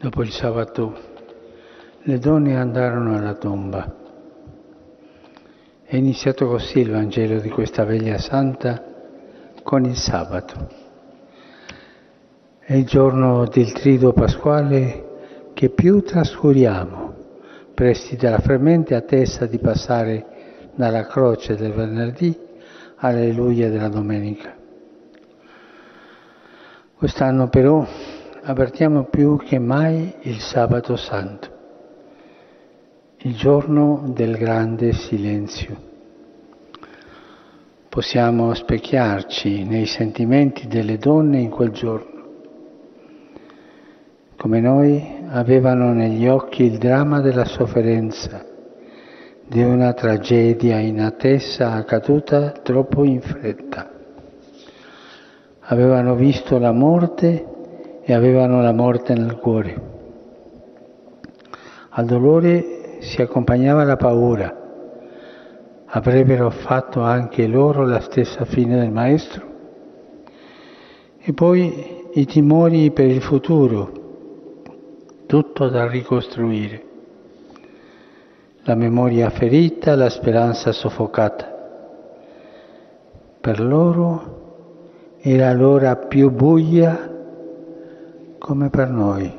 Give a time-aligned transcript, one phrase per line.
[0.00, 0.96] Dopo il sabato
[2.02, 3.96] le donne andarono alla tomba.
[5.82, 8.80] È iniziato così il Vangelo di questa veglia santa
[9.64, 10.68] con il sabato.
[12.60, 17.14] È il giorno del trido pasquale che più trascuriamo,
[17.74, 22.38] presti dalla fremente attesa di passare dalla croce del venerdì
[22.98, 24.54] all'alleluia della domenica.
[26.94, 27.84] Quest'anno però
[28.48, 31.48] avvertiamo più che mai il sabato santo,
[33.18, 35.76] il giorno del grande silenzio.
[37.90, 42.16] Possiamo specchiarci nei sentimenti delle donne in quel giorno.
[44.34, 48.46] Come noi avevano negli occhi il dramma della sofferenza,
[49.46, 53.90] di una tragedia in attesa accaduta troppo in fretta.
[55.60, 57.56] Avevano visto la morte
[58.08, 59.80] e avevano la morte nel cuore.
[61.90, 64.56] Al dolore si accompagnava la paura.
[65.84, 69.46] Avrebbero fatto anche loro la stessa fine del Maestro?
[71.18, 73.92] E poi i timori per il futuro,
[75.26, 76.82] tutto da ricostruire.
[78.62, 81.46] La memoria ferita, la speranza soffocata.
[83.38, 87.16] Per loro era l'ora più buia
[88.48, 89.30] come per noi.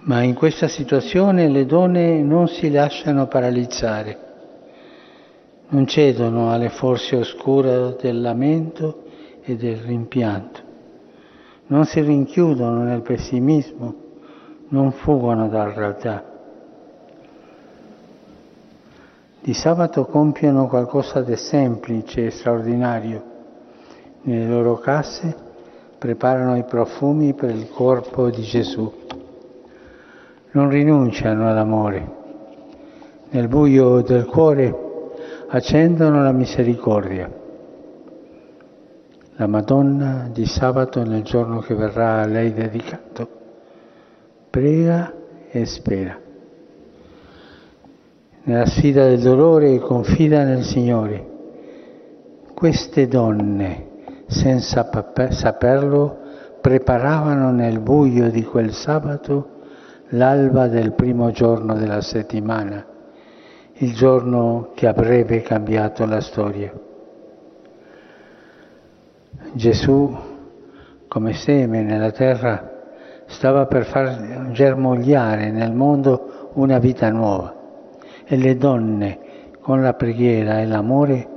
[0.00, 4.18] Ma in questa situazione le donne non si lasciano paralizzare,
[5.68, 9.04] non cedono alle forze oscure del lamento
[9.42, 10.60] e del rimpianto,
[11.68, 13.94] non si rinchiudono nel pessimismo,
[14.68, 16.24] non fuggono dalla realtà.
[19.40, 23.30] Di sabato compiono qualcosa di semplice e straordinario.
[24.24, 25.50] Nelle loro case
[26.02, 28.92] preparano i profumi per il corpo di Gesù.
[30.50, 32.20] Non rinunciano all'amore.
[33.30, 34.76] Nel buio del cuore
[35.46, 37.30] accendono la misericordia.
[39.36, 43.28] La Madonna di sabato nel giorno che verrà a lei dedicato
[44.50, 45.14] prega
[45.52, 46.18] e spera.
[48.42, 51.30] Nella sfida del dolore confida nel Signore.
[52.54, 53.90] Queste donne
[54.32, 54.88] senza
[55.30, 56.18] saperlo,
[56.60, 59.60] preparavano nel buio di quel sabato
[60.10, 62.84] l'alba del primo giorno della settimana,
[63.74, 66.72] il giorno che avrebbe cambiato la storia.
[69.52, 70.16] Gesù,
[71.08, 72.70] come seme nella terra,
[73.26, 77.54] stava per far germogliare nel mondo una vita nuova
[78.24, 79.18] e le donne,
[79.60, 81.28] con la preghiera e l'amore,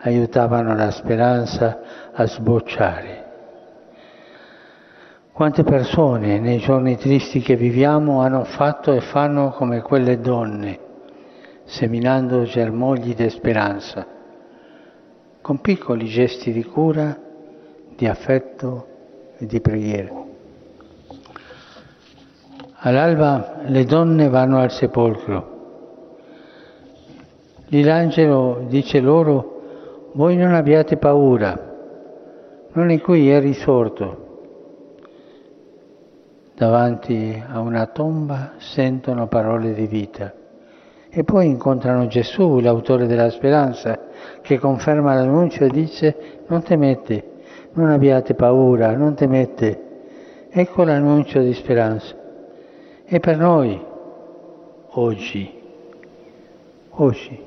[0.00, 1.78] aiutavano la speranza
[2.20, 3.26] a sbocciare.
[5.30, 10.80] Quante persone nei giorni tristi che viviamo hanno fatto e fanno come quelle donne,
[11.62, 14.04] seminando germogli di speranza,
[15.40, 17.16] con piccoli gesti di cura,
[17.94, 18.86] di affetto
[19.38, 20.12] e di preghiera.
[22.80, 25.56] All'alba le donne vanno al sepolcro.
[27.66, 31.67] Lì l'angelo dice loro voi non abbiate paura,
[32.78, 34.26] non è qui, è risorto.
[36.54, 40.32] Davanti a una tomba sentono parole di vita
[41.10, 43.98] e poi incontrano Gesù, l'autore della speranza,
[44.42, 47.24] che conferma l'annuncio e dice non temete,
[47.72, 49.86] non abbiate paura, non temete.
[50.48, 52.14] Ecco l'annuncio di speranza.
[53.04, 53.76] E per noi,
[54.90, 55.52] oggi,
[56.90, 57.42] oggi,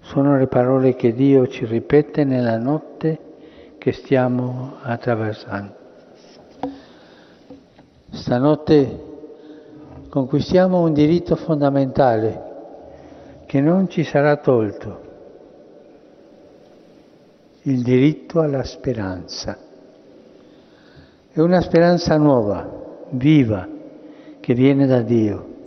[0.00, 3.31] sono le parole che Dio ci ripete nella notte
[3.82, 5.74] che stiamo attraversando.
[8.12, 9.04] Stanotte
[10.08, 12.50] conquistiamo un diritto fondamentale
[13.44, 15.00] che non ci sarà tolto,
[17.62, 19.58] il diritto alla speranza.
[21.32, 23.68] È una speranza nuova, viva,
[24.38, 25.64] che viene da Dio.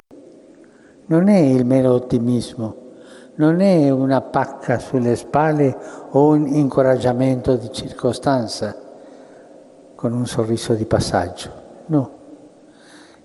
[1.07, 2.84] Non è il mero ottimismo
[3.35, 5.75] non è una pacca sulle spalle
[6.11, 8.75] o un incoraggiamento di circostanza
[9.95, 11.49] con un sorriso di passaggio,
[11.87, 12.11] no,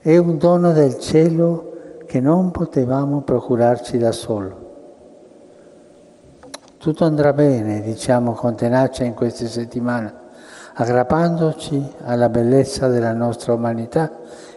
[0.00, 4.68] è un dono del cielo che non potevamo procurarci da solo.
[6.78, 10.12] Tutto andrà bene, diciamo con tenacia in queste settimane,
[10.74, 14.10] aggrappandoci alla bellezza della nostra umanità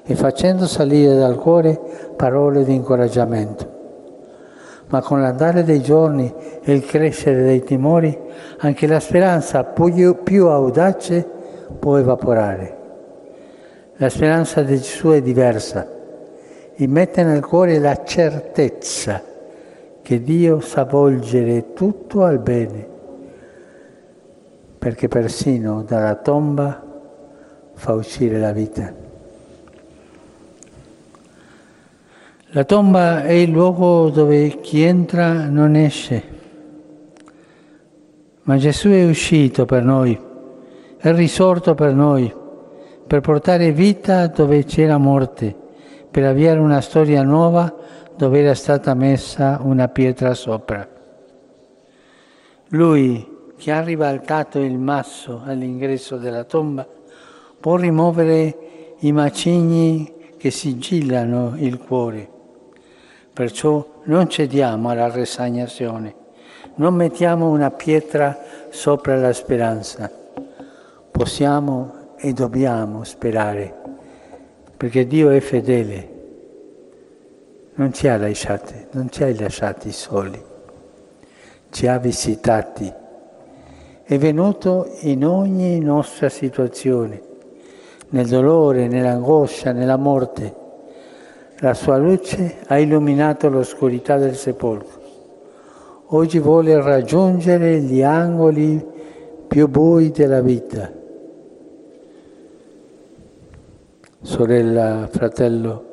[0.04, 1.80] e facendo salire dal cuore
[2.16, 3.73] parole di incoraggiamento
[4.88, 8.18] ma con l'andare dei giorni e il crescere dei timori,
[8.60, 11.28] anche la speranza più, più audace
[11.80, 12.78] può evaporare.
[13.98, 15.88] La speranza di Gesù è diversa.
[16.76, 19.22] Immette nel cuore la certezza
[20.02, 22.88] che Dio sa volgere tutto al bene,
[24.78, 26.84] perché persino dalla tomba
[27.74, 29.03] fa uscire la vita.
[32.56, 36.24] La tomba è il luogo dove chi entra non esce,
[38.44, 40.16] ma Gesù è uscito per noi,
[40.98, 42.32] è risorto per noi,
[43.08, 45.56] per portare vita dove c'era morte,
[46.12, 47.76] per avviare una storia nuova
[48.16, 50.88] dove era stata messa una pietra sopra.
[52.68, 56.88] Lui che ha ribaltato il masso all'ingresso della tomba
[57.60, 62.33] può rimuovere i macigni che sigillano il cuore.
[63.34, 66.16] Perciò non cediamo alla resignazione,
[66.76, 68.38] non mettiamo una pietra
[68.70, 70.12] sopra la speranza.
[71.12, 73.74] Possiamo e dobbiamo sperare,
[74.78, 76.14] perché Dio è fedele
[77.76, 80.42] non ci ha lasciati, non ci ha lasciati soli,
[81.72, 82.92] ci ha visitati,
[84.04, 87.22] è venuto in ogni nostra situazione,
[88.10, 90.62] nel dolore, nell'angoscia, nella morte.
[91.64, 95.00] La sua luce ha illuminato l'oscurità del sepolcro.
[96.08, 98.86] Oggi vuole raggiungere gli angoli
[99.48, 100.92] più bui della vita.
[104.20, 105.86] Sorella, fratello,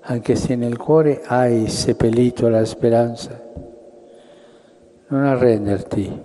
[0.00, 3.40] anche se nel cuore hai seppellito la speranza,
[5.06, 6.22] non arrenderti.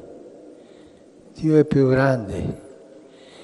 [1.35, 2.61] Dio è più grande.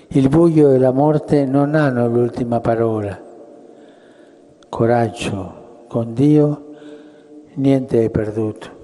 [0.07, 3.27] Il buio e la morte non hanno l'ultima parola.
[4.69, 6.75] Coraggio, con Dio
[7.55, 8.77] niente è perduto.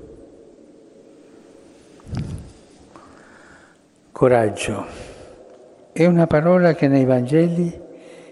[4.12, 4.86] Coraggio
[5.92, 7.82] è una parola che nei Vangeli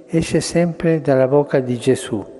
[0.08, 2.34] esce sempre dalla bocca di Gesù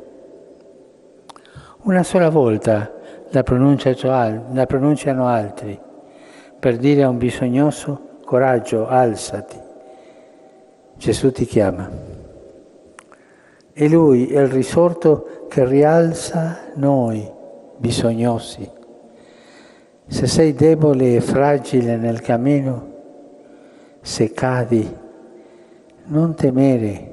[1.84, 2.94] una sola volta
[3.32, 5.78] la, pronunciano altri
[6.58, 9.60] per dire a un bisognoso coraggio, alzati.
[10.96, 12.13] Gesù ti chiama.
[13.74, 17.28] E lui è il risorto che rialza noi,
[17.78, 18.70] bisognosi.
[20.06, 22.92] Se sei debole e fragile nel cammino,
[24.02, 24.96] se cadi,
[26.06, 27.12] non temere.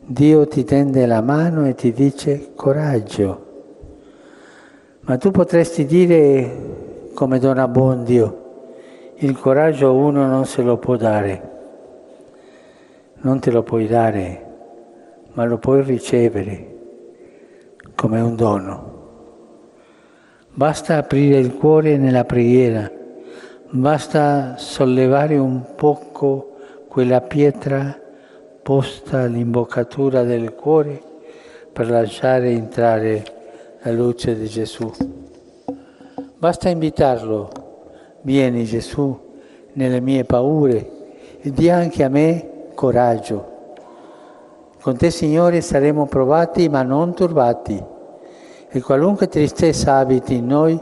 [0.00, 3.44] Dio ti tende la mano e ti dice coraggio.
[5.00, 8.44] Ma tu potresti dire, come Don Abbondio,
[9.16, 11.50] il coraggio uno non se lo può dare,
[13.20, 14.45] non te lo puoi dare,
[15.36, 16.74] ma lo puoi ricevere
[17.94, 18.94] come un dono.
[20.52, 22.90] Basta aprire il cuore nella preghiera,
[23.68, 26.56] basta sollevare un poco
[26.88, 28.00] quella pietra
[28.62, 31.02] posta all'imboccatura del cuore
[31.70, 33.22] per lasciare entrare
[33.82, 34.90] la luce di Gesù.
[36.38, 37.50] Basta invitarlo,
[38.22, 39.34] vieni Gesù
[39.74, 40.90] nelle mie paure
[41.40, 43.55] e di anche a me coraggio.
[44.86, 47.84] Con te Signore saremo provati ma non turbati.
[48.68, 50.80] E qualunque tristezza abiti in noi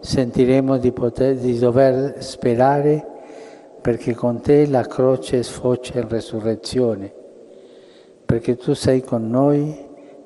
[0.00, 3.06] sentiremo di, poter, di dover sperare
[3.82, 7.12] perché con te la croce sfocia in resurrezione,
[8.24, 9.78] perché tu sei con noi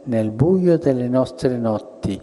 [0.05, 2.23] nel buio delle nostre notti,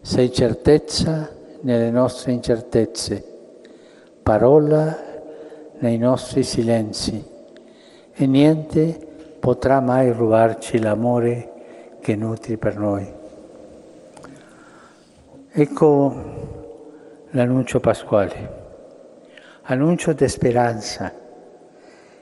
[0.00, 1.30] sei certezza
[1.60, 3.24] nelle nostre incertezze,
[4.20, 4.98] parola
[5.78, 7.24] nei nostri silenzi.
[8.18, 9.05] E niente
[9.38, 11.52] potrà mai rubarci l'amore
[12.00, 13.12] che nutri per noi.
[15.50, 16.14] Ecco
[17.30, 18.50] l'annuncio pasquale,
[19.62, 21.12] annuncio di speranza.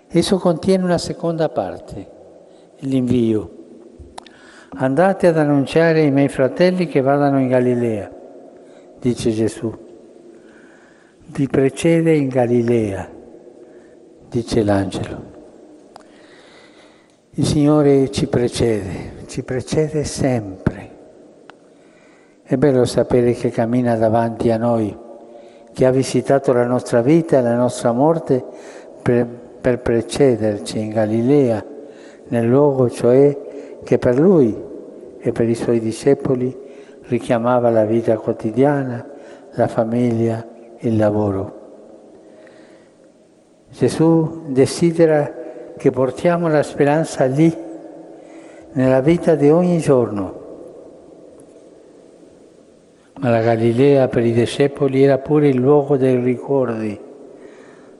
[0.06, 2.08] Esso contiene una seconda parte,
[2.78, 3.62] l'invio
[4.76, 8.10] andate ad annunciare ai miei fratelli che vadano in Galilea,
[8.98, 9.72] dice Gesù.
[11.26, 13.08] Vi precede in Galilea,
[14.28, 15.33] dice l'angelo.
[17.36, 20.90] Il Signore ci precede, ci precede sempre.
[22.44, 24.96] È bello sapere che cammina davanti a noi,
[25.72, 28.44] che ha visitato la nostra vita e la nostra morte
[29.02, 29.26] per,
[29.60, 31.64] per precederci in Galilea,
[32.28, 33.36] nel luogo cioè
[33.82, 34.56] che per lui
[35.18, 36.56] e per i suoi discepoli
[37.08, 39.04] richiamava la vita quotidiana,
[39.54, 40.46] la famiglia,
[40.78, 41.62] il lavoro.
[43.72, 45.42] Gesù desidera
[45.76, 47.54] che portiamo la speranza lì,
[48.72, 50.42] nella vita di ogni giorno.
[53.20, 56.98] Ma la Galilea per i discepoli era pure il luogo dei ricordi,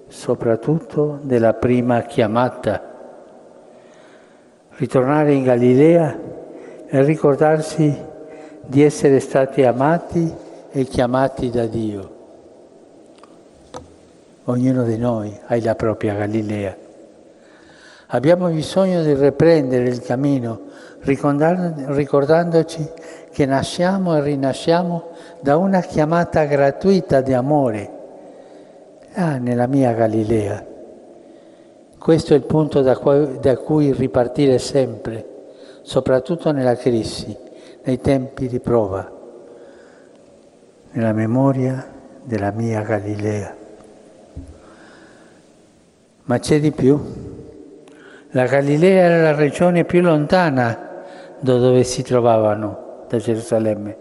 [0.09, 2.93] soprattutto della prima chiamata
[4.77, 6.19] ritornare in Galilea
[6.87, 7.97] e ricordarsi
[8.67, 10.33] di essere stati amati
[10.71, 12.13] e chiamati da Dio.
[14.45, 16.84] Ognuno di noi ha la propria Galilea.
[18.09, 20.61] Abbiamo bisogno di riprendere il cammino
[21.05, 22.91] ricordandoci
[23.31, 27.91] che nasciamo e rinasciamo da una chiamata gratuita di amore.
[29.15, 30.65] Ah, nella mia Galilea.
[31.99, 35.27] Questo è il punto da cui, da cui ripartire sempre,
[35.83, 37.37] soprattutto nella crisi,
[37.83, 39.11] nei tempi di prova,
[40.91, 41.93] nella memoria
[42.23, 43.57] della mia Galilea.
[46.25, 47.33] Ma c'è di più.
[48.35, 51.05] La Galilea era la regione più lontana
[51.39, 53.97] da dove si trovavano, da Gerusalemme.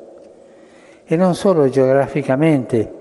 [1.06, 2.92] E non solo geograficamente,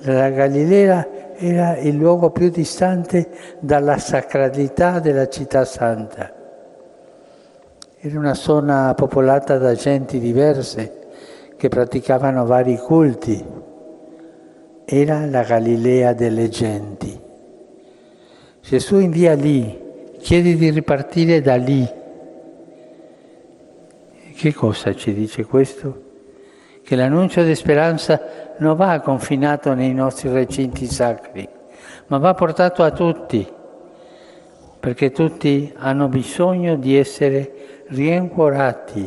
[0.00, 3.28] la Galilea era il luogo più distante
[3.60, 6.32] dalla sacralità della città santa.
[8.00, 10.98] Era una zona popolata da genti diverse
[11.56, 13.44] che praticavano vari culti.
[14.84, 17.16] Era la Galilea delle genti.
[18.60, 19.88] Gesù invia lì,
[20.20, 21.98] chiede di ripartire da lì
[24.40, 26.08] che cosa ci dice questo?
[26.82, 31.46] Che l'annuncio di speranza non va confinato nei nostri recinti sacri,
[32.06, 33.46] ma va portato a tutti,
[34.80, 39.06] perché tutti hanno bisogno di essere riencuorati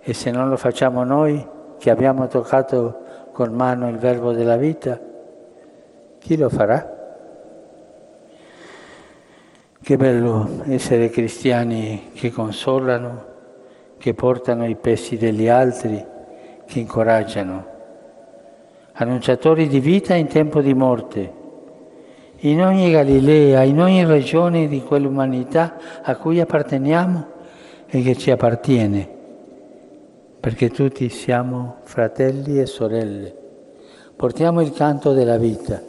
[0.00, 1.46] e se non lo facciamo noi,
[1.78, 4.98] che abbiamo toccato con mano il verbo della vita,
[6.18, 6.97] chi lo farà?
[9.88, 13.24] Che bello essere cristiani che consolano,
[13.96, 16.04] che portano i pesi degli altri,
[16.66, 17.64] che incoraggiano,
[18.92, 21.32] annunciatori di vita in tempo di morte,
[22.40, 27.26] in ogni Galilea, in ogni regione di quell'umanità a cui apparteniamo
[27.86, 29.08] e che ci appartiene,
[30.38, 33.34] perché tutti siamo fratelli e sorelle.
[34.14, 35.87] Portiamo il canto della vita.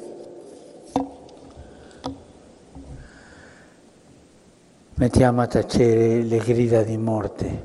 [5.00, 7.64] Mettiamo a tacere le grida di morte.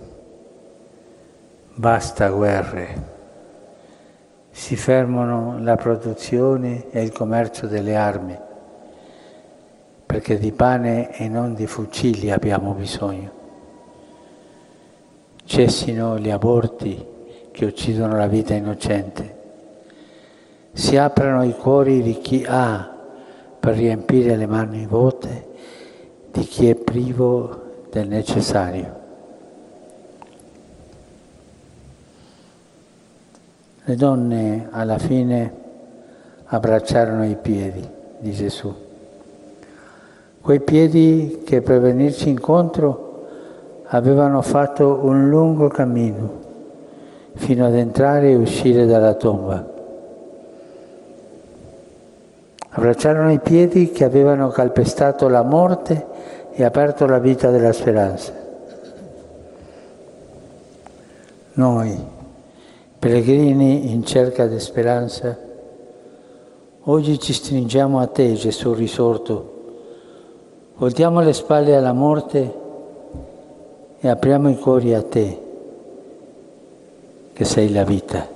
[1.74, 3.12] Basta guerre.
[4.52, 8.38] Si fermano la produzione e il commercio delle armi,
[10.06, 13.32] perché di pane e non di fucili abbiamo bisogno.
[15.44, 17.04] Cessino gli aborti
[17.50, 19.38] che uccidono la vita innocente.
[20.72, 22.96] Si aprano i cuori di chi ha
[23.58, 25.53] per riempire le mani vuote
[26.34, 29.02] di chi è privo del necessario.
[33.84, 35.52] Le donne alla fine
[36.46, 37.88] abbracciarono i piedi
[38.18, 38.74] di Gesù,
[40.40, 43.26] quei piedi che per venirci incontro
[43.84, 46.42] avevano fatto un lungo cammino
[47.34, 49.73] fino ad entrare e uscire dalla tomba.
[52.76, 56.06] Abbracciarono i piedi che avevano calpestato la morte
[56.50, 58.32] e aperto la vita della speranza.
[61.52, 61.96] Noi,
[62.98, 65.38] Pellegrini in cerca di speranza,
[66.82, 69.52] oggi ci stringiamo a te, Gesù risorto,
[70.74, 72.54] voltiamo le spalle alla morte
[74.00, 75.38] e apriamo i cuori a te,
[77.32, 78.34] che sei la vita.